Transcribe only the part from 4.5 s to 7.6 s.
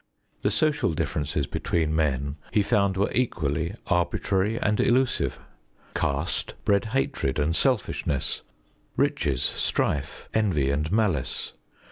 and illusive; caste bred hatred and